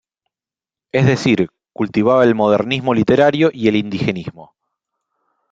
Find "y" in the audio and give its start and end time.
3.53-3.67